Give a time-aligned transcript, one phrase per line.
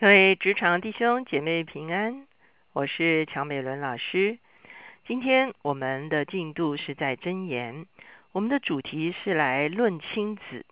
[0.00, 2.26] 各位职场弟兄姐妹平安，
[2.72, 4.38] 我是乔美伦老师。
[5.06, 7.84] 今天我们的进度是在真言，
[8.32, 10.64] 我们的主题是来论亲子。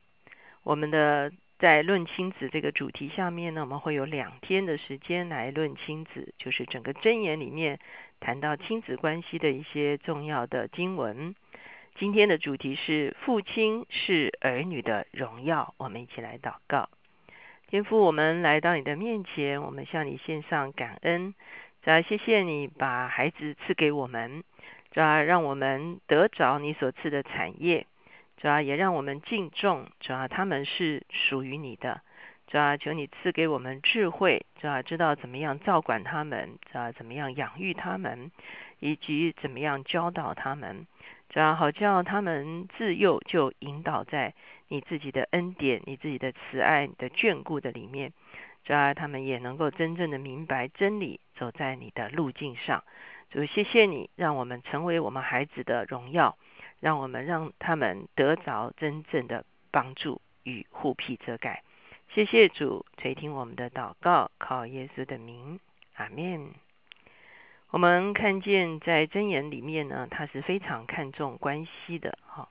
[0.62, 7.79] 我们的在论亲子这个主题下面呢，我们会有两天的时间来论亲子，就是整个真言里面
[8.21, 11.35] 谈到亲子关系的一些重要的经文。
[11.97, 16.88] 今天的主题是父亲是儿女的荣耀，我们一起来祷告。
[17.70, 21.34] 天父，我们来到你的面前，我们向你献上感恩。
[21.82, 24.42] 主要谢谢你把孩子赐给我们，
[24.90, 27.86] 主要让我们得着你所赐的产业，
[28.38, 32.00] 主要也让我们敬重，主要他们是属于你的。
[32.46, 38.30] 主要求你赐给我们智慧，主要知道怎么样照管他们，主要怎么样养育他们，
[38.78, 40.87] 以及怎么样教导他们。
[41.28, 44.34] 主要好叫他们自幼就引导在。
[44.70, 48.12] 你自己的恩典，你自己的慈爱，你的眷顾的里面，
[48.64, 52.84] 主要他们也能够真正的明白真理，走在你的路径上。
[53.30, 56.37] 主，谢谢你，让我们成为我们孩子的荣耀，
[56.80, 61.62] 让我们让他们得着真正的帮助与护庇遮盖。
[62.10, 65.59] 谢谢主垂听我们的祷告，靠耶稣的名，
[65.95, 66.68] 阿门。
[67.71, 72.49] 我们看见在箴言里面呢，他是非常看重关系的，哈。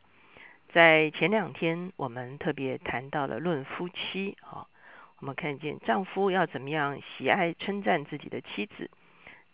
[0.71, 4.67] 在前两天，我们特别谈到了论夫妻啊，
[5.19, 8.91] 我们看见丈夫要怎么样喜爱称赞自己的妻子，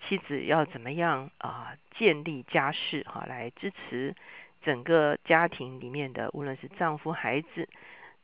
[0.06, 4.14] 妻子要怎么样啊建立家室哈，来支持
[4.64, 7.70] 整个家庭里面的，无论是丈夫孩子，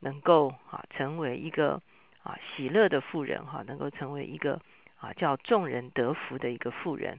[0.00, 1.80] 能够啊成为一个
[2.22, 4.60] 啊喜乐的妇人哈，能够成为一个
[4.98, 7.18] 啊叫众人得福的一个妇人。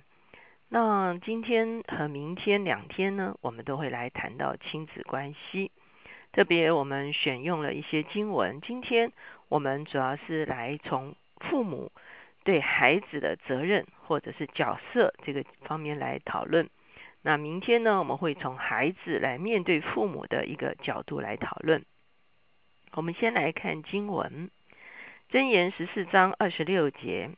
[0.73, 5.69] 那今天和明天两天呢，我们都会来谈到亲子关系，
[6.31, 8.61] 特别我们选用了一些经文。
[8.61, 9.11] 今天
[9.49, 11.91] 我们主要是来从父母
[12.45, 16.69] 对孩子的责任或者是角色这个方面来讨论。
[17.21, 21.83] 那明天呢，我们会从孩子来面对父母的一个角度来讨论。
[22.93, 24.49] 我们先来看经文，
[25.29, 27.31] 箴言十四章二十六节。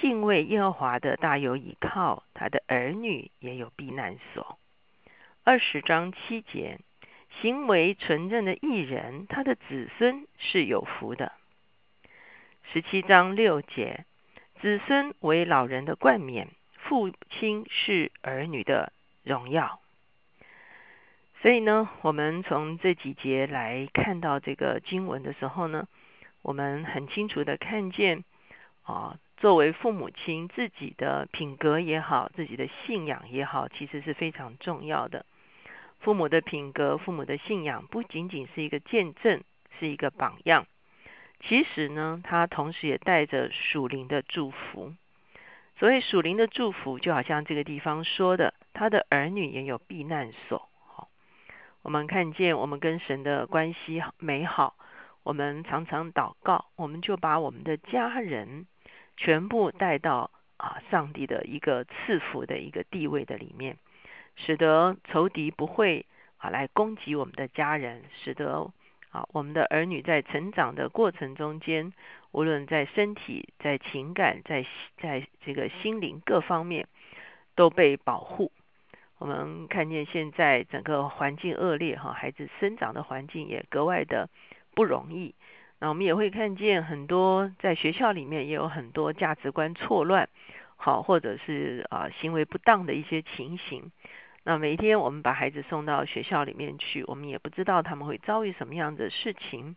[0.00, 4.58] 敬畏耶和华的大有倚靠，他的儿女也有避难所。
[5.44, 6.78] 二十章七节，
[7.42, 11.32] 行为纯正的艺人，他的子孙是有福的。
[12.72, 14.06] 十七章六节，
[14.62, 19.80] 子孙为老人的冠冕，父亲是儿女的荣耀。
[21.42, 25.86] 所以呢，我们从这几节来看到这个经文的时候呢，
[26.40, 28.24] 我们很清楚的看见
[28.82, 29.18] 啊。
[29.40, 35.24] 作为父母亲，自己的品格也好，自己的信仰也好，其实是非常重要的。
[36.00, 39.42] 父母的品格、父母的信仰，不仅仅是一个见证，
[39.78, 40.66] 是一个榜样。
[41.40, 44.92] 其实呢，它同时也带着属灵的祝福。
[45.78, 50.68] 所谓属灵的祝福，就好像这个地方说的，他的儿女也有避难所。
[50.86, 51.08] 好，
[51.80, 54.74] 我们看见我们跟神的关系美好，
[55.22, 58.66] 我们常常祷告，我们就把我们的家人。
[59.22, 63.76] 全部带到啊，上帝的一个赐福的一个地位的里面，
[64.34, 66.06] 使得仇敌不会
[66.38, 68.72] 啊来攻击我们的家人，使得
[69.10, 71.92] 啊我们的儿女在成长的过程中间，
[72.32, 74.64] 无论在身体、在情感、在
[74.96, 76.88] 在这个心灵各方面
[77.54, 78.50] 都被保护。
[79.18, 84.30] 我们看见现在整个环境恶劣哈，孩子生长的环境也格外的
[84.74, 85.34] 不容易。
[85.80, 90.28] 那我们也会看见很多在学校里面也有很多价值观错乱，
[90.76, 93.90] 好或者是啊行为不当的一些情形。
[94.42, 99.74] 那每一天我们把孩子送到学校里面去，我们也不知道他们会遭遇什么样的事情。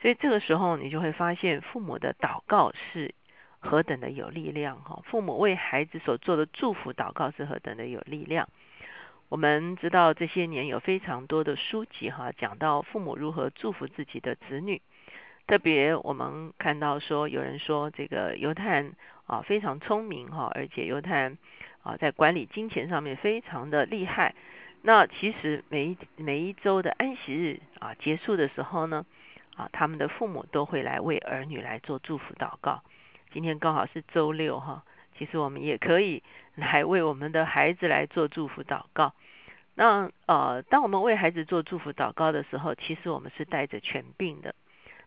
[0.00, 3.14] 所以这个时候你就会发现父母的祷告是
[3.60, 5.02] 何等的有力量哈！
[5.06, 8.48] 父母为孩子所做的祝福祷告是何等的有力量。
[9.30, 14.82] 我们知道这些年有非常多的书籍哈，讲到父母如何祝福自己的子女。
[15.46, 18.94] 特别我们看到说，有人说这个犹太人
[19.26, 21.38] 啊非常聪明哈，而且犹太人
[21.82, 24.34] 啊在管理金钱上面非常的厉害。
[24.80, 29.04] 那其实每一每一周的安息日啊结束的时候呢，
[29.54, 32.82] 啊他们的父母都会来为儿女来做祝福祷告。
[33.30, 34.82] 今天刚好是周六哈，
[35.18, 36.22] 其实我们也可以
[36.54, 39.12] 来为我们的孩子来做祝福祷告。
[39.74, 44.54] 那呃，当我们为孩子做祝福祷告的时候，其实我们是带着权柄的。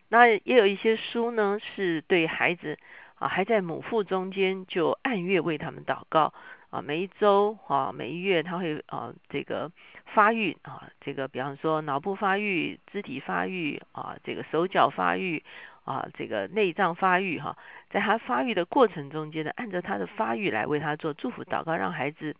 [0.08, 2.78] 那也有一些书呢，是对孩子
[3.16, 6.32] 啊还在母腹中间就按月为他们祷告
[6.70, 9.70] 啊，每一周啊每一月他会啊这个
[10.14, 15.42] 发育啊这个比方说脑部发育、肢体发育啊这个手脚发育
[15.84, 17.56] 啊这个内脏发育哈，
[17.90, 22.34] 在他发育的过程中间呢，按照他的发育来为他做祝福祷告，让孩子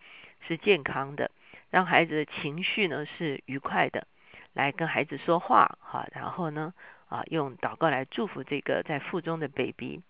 [0.46, 1.30] 是健康的，
[1.70, 4.06] 让孩子的情绪呢是愉快的，
[4.52, 6.72] 来跟孩子说话哈，然后呢
[7.08, 10.00] 啊用祷告来祝福这个在腹中的 baby。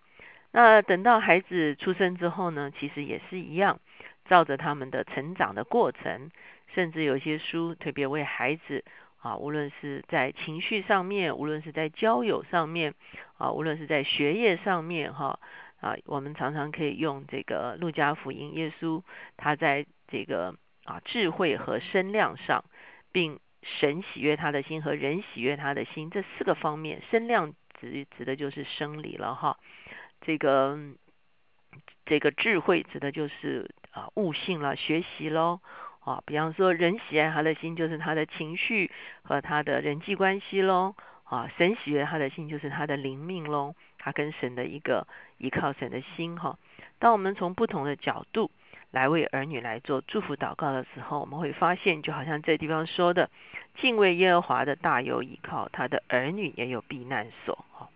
[0.51, 3.81] 那等到孩子出生之后呢，其实也是一样，
[4.25, 6.31] 照着他们的成长的过程，
[6.75, 8.83] 甚至有些书特别为孩子
[9.21, 12.95] 啊，无论是在情绪上面，无论是在交友上面，
[13.37, 15.39] 啊，无论是在学业上面，哈
[15.81, 19.03] 啊，我们常常可以用这个路加福音，耶稣
[19.37, 20.55] 他在这个
[20.85, 22.65] 啊智慧和声量上，
[23.13, 23.39] 并
[23.79, 29.59] 神喜悦他的心和人喜悦他的心这四个方面，身量指指的就是生理了哈。
[30.21, 30.79] 这个
[32.07, 35.61] 这个智慧指的就是啊悟性了，学习喽
[36.01, 36.23] 啊。
[36.27, 38.91] 比方说，人喜爱他的心，就是他的情绪
[39.23, 40.95] 和他的人际关系喽
[41.25, 41.49] 啊。
[41.57, 45.07] 神喜悦他的心，就是他的灵命喽，他跟神的一个
[45.37, 46.59] 依靠神的心哈。
[46.99, 48.51] 当我们从不同的角度
[48.91, 53.31] 来为儿女来做祝福祷告的时候，我们会发现，就好像这地方说的，
[53.77, 57.89] 敬畏耶和华的大有依靠，他的儿女也有避难所哈。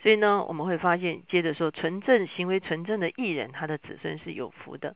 [0.00, 4.94] 所以呢，我们会发现，接着说，纯正行为纯正的艺人，他的子孙是有福的。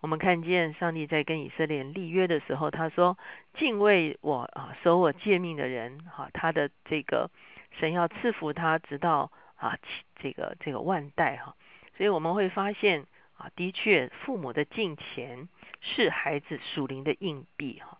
[0.00, 3.18] 我们看见上帝在跟以色列立约的时候，他说
[3.58, 7.28] ：“敬畏我啊，守我诫命的人，哈，他的这个
[7.80, 9.76] 神要赐福他，直到啊，
[10.20, 11.56] 这个这个万代哈。”
[11.96, 13.04] 所以我们会发现
[13.36, 15.48] 啊，的确，父母的敬钱
[15.80, 17.98] 是孩子属灵的硬币哈。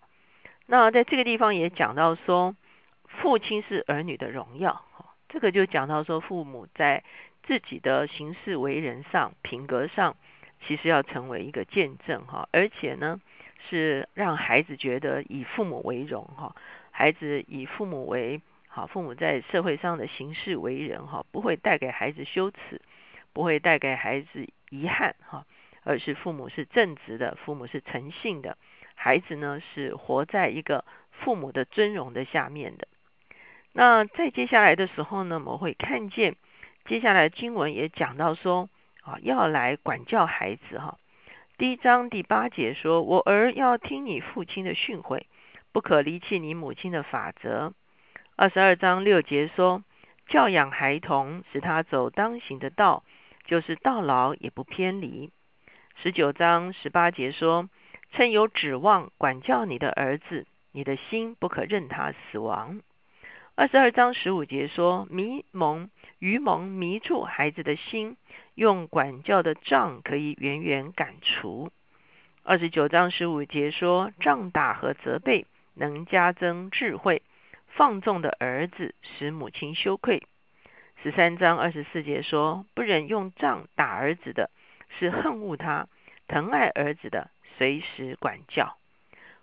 [0.67, 2.57] 那在这个地方也讲到说，
[3.05, 5.15] 父亲是儿女的荣耀哈。
[5.29, 7.05] 这个就讲到说，父母在
[7.43, 10.17] 自己的行事为人上、品格上，
[10.67, 13.21] 其实要成为一个见证哈，而且呢，
[13.69, 16.57] 是让孩子觉得以父母为荣哈，
[16.91, 22.81] 孩子以父母为好，父母在社会上的行事为人哈，不会带给孩子羞耻，
[23.37, 25.45] 不会带给孩子遗憾哈，
[25.85, 28.57] 而是父母是正直的，父母是诚信的，
[28.95, 32.89] 孩子呢是活在一个父母的尊荣的下面的。
[33.73, 36.37] 那在接下来的时候呢，我们会看见
[36.87, 38.71] 接下来经文也讲到说
[39.03, 40.97] 啊，要来管教孩子哈。
[41.59, 45.25] 第一章第八节说：“我儿要听你父亲的训诲，
[45.73, 47.75] 不可离弃你母亲的法则。”
[48.35, 49.85] 二十二章六节说
[50.27, 53.05] ：“教养孩童，使他走当行的道，
[53.47, 55.31] 就是到老也不偏离。”
[56.03, 57.71] 十九章十八节说
[58.13, 62.83] ：“趁有指望管教你的儿子，你的心不可任他死亡。”
[63.57, 65.89] 二十二章十五节说：“迷蒙
[66.19, 68.19] 愚蒙迷住孩子的心，
[68.55, 71.73] 用管教的杖可以远远赶除。”
[72.45, 77.23] 二十九章十五节说：“杖打和责备能加增智慧，
[77.67, 80.23] 放纵的儿子使母亲羞愧。”
[81.03, 84.51] 十三章二十四节说：“不忍用杖打儿子的，
[84.99, 85.89] 是恨恶他；
[86.27, 88.77] 疼爱儿子的，随时管教。”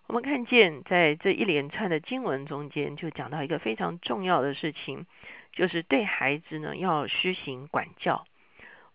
[0.07, 5.05] 我们看见，在这一连串的经文中间，就讲到一个非常重要的事情，
[5.53, 8.25] 就是对孩子呢要施行管教。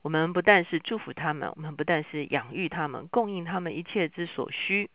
[0.03, 4.91] 我们不但是祝福他们，我们不但是养育他们，供应他们一切之所需，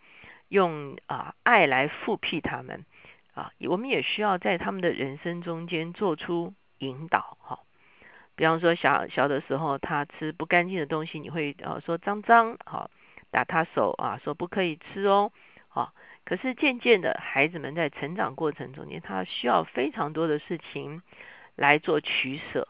[0.50, 2.86] 用啊爱来复辟他们
[3.34, 3.52] 啊。
[3.68, 7.60] 我们也需要在他们的人生中间做出引导哈。
[8.36, 12.90] 比方说，小小的时候他吃不干净的东西，你会呃说脏脏好，
[13.32, 15.32] 打他手啊，说不可以吃哦。
[15.70, 15.92] 啊，
[16.26, 21.02] 可是渐渐的，孩子们在成长过程中间，他需要非常多的事情
[21.56, 22.68] 来做取舍。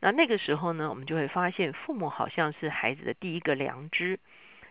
[0.00, 4.20] 那那个时候呢，我们就会发现，父母好像是孩子的第一个良知。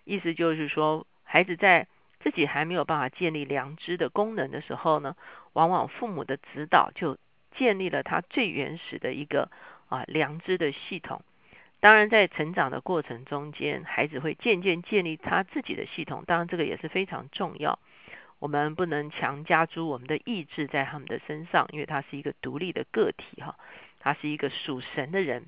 [0.05, 1.87] 意思就是说，孩子在
[2.19, 5.15] 自己还没有办法建立良知的功能的时候呢，
[5.53, 7.17] 往往父母的指导就
[7.55, 9.49] 建立了他最原始的一个
[9.89, 11.21] 啊良知的系统。
[11.79, 16.23] 当然，在成长的过程中间，孩子会渐渐建立他自己的系统。
[16.25, 17.77] 当然，这个也是非常重要。
[18.39, 23.57] 我们不能强加诸我们的意志在他们的身上，因为他是一个独立的个体，哈，
[23.99, 25.45] 他是一个属神的人。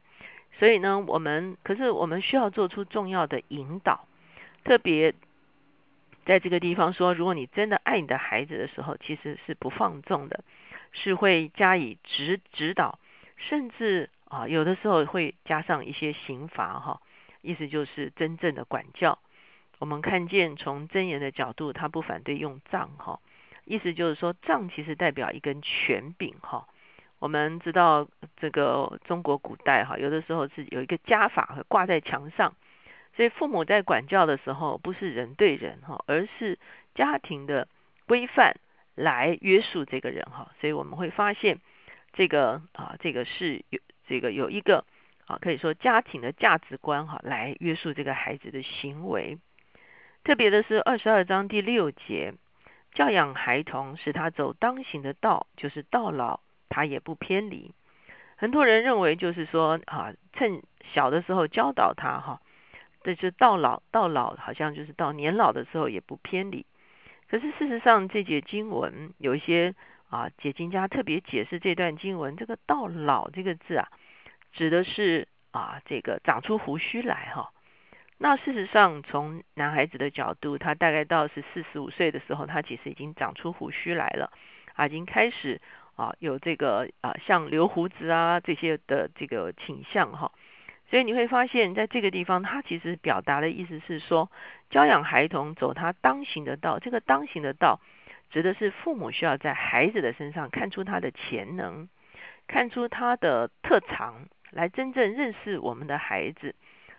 [0.60, 4.08] 所以呢，我们可是我们需要做出重要的引导。
[4.64, 5.14] 特别
[6.26, 10.44] 在这个地方说，如果你真的爱你的孩子的时候，其实是不放纵的，
[10.92, 13.00] 是会加以指指导，
[13.38, 14.10] 甚至。
[14.28, 17.00] 啊，有的时候会加上一些刑罚，哈，
[17.42, 19.20] 意思就是真正的管教。
[19.78, 23.20] 我们看见从真言的角度，他不反对用杖，哈，
[23.66, 26.68] 意思就是说杖其实代表一根权柄，哈。
[27.20, 32.56] 我们知道这个中国古代，哈，有的时候是有一个家法挂在墙上，
[33.16, 36.60] 所以父母在管教的时候，不是人对人，哈，而是
[36.94, 37.68] 家庭的
[38.08, 38.58] 规范
[38.96, 40.52] 来约束这个人，哈。
[40.60, 41.60] 所以我们会发现
[42.14, 43.80] 这个啊，这个是有。
[44.08, 44.86] 这个有一个
[45.26, 49.40] 啊，可以说家庭的价值观哈，来约束这个孩子的行为。
[50.24, 52.36] 特别的是二十二章第六节，
[52.94, 57.74] 教养孩童，使他走当行的道，就是到老他也不偏离。
[58.36, 60.62] 很多人认为就是说啊，趁
[60.94, 62.42] 小的时候教导他哈，
[63.06, 66.66] 这就到老到老好像就是到年老的时候也不偏离。
[67.30, 69.76] 可是事实上，这节经文有一些
[70.10, 73.88] 啊解经家特别解释这段经文，这个“到老”这个字啊，
[74.54, 77.52] 指的是啊这个长出胡须来哈。
[78.18, 84.32] 那事实上，从男孩子的角度，他大概到是四十五岁的时候，他其实已经长出胡须来了，
[84.74, 85.62] 啊，已经开始
[85.96, 90.32] 啊有这个啊像留胡子啊这些的这个倾向哈。
[90.88, 94.30] 所以你会发现在这个地方，他其实表达的意思是说，
[94.70, 96.78] 教养孩童走他当行的道。
[96.78, 97.80] 这个当行的道，
[98.30, 101.90] 指的是父母需要在孩子的身上看出他的潜能，
[102.48, 106.54] 看出他的特长，来真正认识我们的孩子，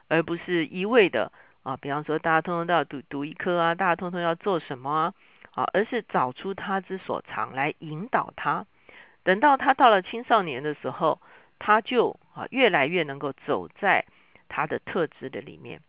[0.08, 1.30] 而不是一味的
[1.62, 5.14] 啊，比方说大家通通都要读读一科啊，大家通通要做什么啊，
[5.54, 8.66] 啊，而是找出他之所长来引导他。
[9.22, 11.20] 等到他到了青少年的时候。
[11.58, 14.04] 他就啊越来越能够走在
[14.46, 15.80] 他的特质的里面。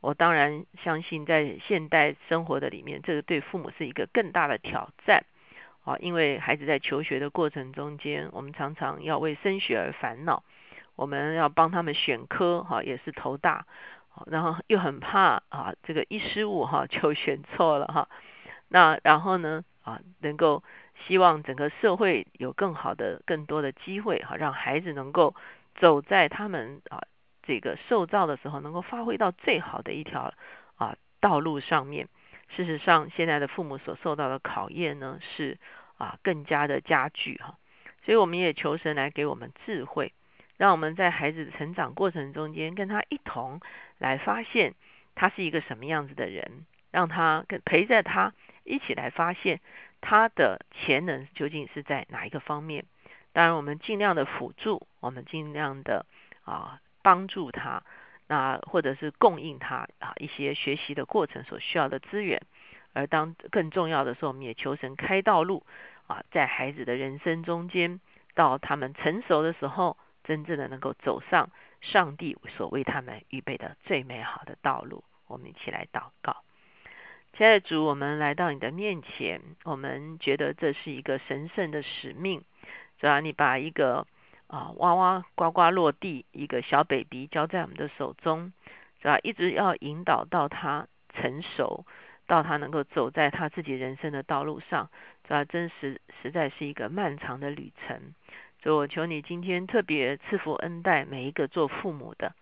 [0.00, 5.24] 我当然相信，在现代生活的里面，这个对父母是一个更大的挑战
[5.84, 10.42] 啊，因为孩子在求学的过程中间，我们常常要为升学而烦恼，
[10.96, 13.64] 我们要帮他们选科哈，也是头大，
[14.26, 18.08] 然后又很怕啊这个一失误哈就 选错了哈。
[18.66, 20.64] 那然后呢啊能够。
[21.08, 25.34] 希望整个社会有更好的、更多的机会，哈，让孩子能够
[25.74, 27.00] 走在他们啊
[27.42, 30.32] 这个受造的时候，能够发挥到最好的一条
[30.76, 32.08] 啊道路上面。
[32.54, 35.58] 事实上，现在的父母所受到的考验呢，是
[35.96, 37.56] 啊更加的加剧哈。
[38.04, 40.12] 所以我们也求神来给我们智慧，
[40.56, 43.60] 让我们在孩子成长过程中间，跟他一同
[43.98, 44.74] 来发现
[45.14, 48.32] 他是一个什么样子的人，让他跟陪着他
[48.64, 49.60] 一起来发现。
[50.04, 52.84] 他的潜能究竟是在哪一个方面？
[53.32, 56.06] 当然，我们尽量的辅助，我们尽量的
[56.44, 57.82] 啊帮助他，
[58.26, 62.42] 那或者是供应他啊一些学习的过程所需要的资源。
[62.92, 65.64] 而当更重要的时候，我们也求神开道路
[66.06, 68.00] 啊，在孩子的人生中间，
[68.34, 71.48] 到他们成熟的时候，真正的能够走上
[71.80, 75.02] 上帝所为他们预备的最美好的道路。
[75.26, 76.36] 我们一起来祷告。
[77.34, 82.44] 亲爱的主，我们来到你的面前，我们觉得这是一个神圣的使命，
[83.02, 84.06] 主要你把一个
[84.46, 88.52] 啊哇哇呱呱落地一个小 baby 交在我们的手中，
[89.00, 89.18] 是吧？
[89.24, 91.84] 一直要引导到他成熟，
[92.28, 94.88] 到他能够走在他自己人生的道路上，
[95.24, 98.14] 主要真实实在是一个漫长的旅程。
[98.62, 102.32] 所以我求你今天特别赐福恩待每一个做父母的。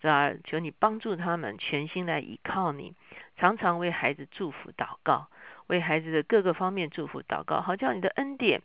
[0.00, 0.30] 是吧？
[0.44, 2.94] 求你帮助他们全心来依靠你，
[3.38, 5.28] 常常为孩子祝福祷告，
[5.66, 8.60] 为孩子的各个方面祝福祷告，好叫你的恩典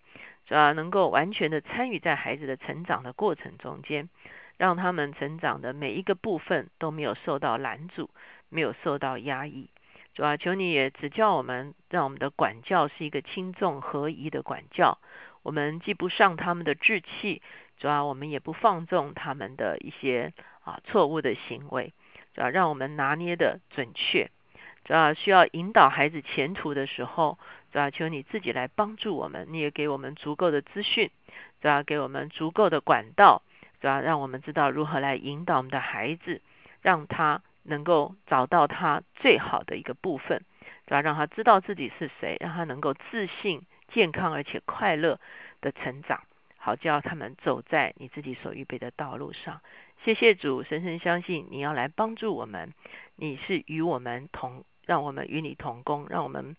[0.49, 4.09] 是吧，能够完全的参与在孩子的成长的过程中间，
[4.57, 8.09] 让他们成长的每一个部分都没有受到拦阻，
[8.49, 9.69] 没有受到压抑。
[10.15, 14.97] 主啊，求你也指教我们，让我们的管教是一个轻重合宜的管教。
[15.43, 17.43] 我们既不上他们的志气，
[17.77, 20.33] 主要我们也不放纵他们的一些。
[20.61, 21.93] 啊，错误的行为，
[22.35, 24.29] 主要让我们拿捏的准确，
[24.83, 27.39] 主要需要引导孩子前途的时候，
[27.71, 31.09] 主要求你自己来帮助我们，你也给我们足够的资讯，
[31.61, 33.41] 主要给我们足够的管道，
[33.81, 36.41] 主要让我们知道如何来引导我们的孩子，
[36.81, 40.41] 让他能够找到他最好的一个部分，
[40.87, 43.61] 主要让他知道自己是谁，让他能够自信、
[43.93, 45.19] 健康而且快乐
[45.61, 46.23] 的成长，
[46.57, 49.61] 好叫他们走在你自己所预备的道路上。
[50.03, 52.73] 谢谢主，深深相信你要来帮助我们，
[53.15, 56.55] 你是与我们同，让我们与你同工，让我们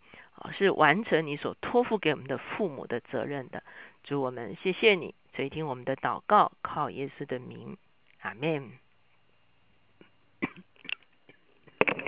[0.51, 3.63] 是完成你所托付给我们的父母的责任的。
[4.03, 7.77] 主，我们谢谢你，垂听我们的祷告，靠耶稣的名，
[8.21, 8.71] 阿门。